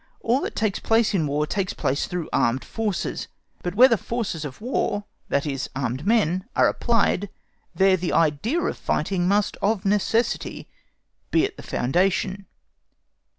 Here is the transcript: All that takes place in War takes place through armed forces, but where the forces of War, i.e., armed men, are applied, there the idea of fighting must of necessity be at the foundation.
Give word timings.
All 0.21 0.41
that 0.41 0.55
takes 0.55 0.79
place 0.79 1.13
in 1.13 1.27
War 1.27 1.45
takes 1.45 1.73
place 1.73 2.07
through 2.07 2.27
armed 2.33 2.65
forces, 2.65 3.27
but 3.61 3.75
where 3.75 3.87
the 3.87 3.99
forces 3.99 4.43
of 4.43 4.59
War, 4.59 5.03
i.e., 5.29 5.59
armed 5.75 6.07
men, 6.07 6.45
are 6.55 6.67
applied, 6.67 7.29
there 7.75 7.95
the 7.97 8.11
idea 8.11 8.59
of 8.61 8.79
fighting 8.79 9.27
must 9.27 9.57
of 9.61 9.85
necessity 9.85 10.67
be 11.29 11.45
at 11.45 11.55
the 11.55 11.61
foundation. 11.61 12.47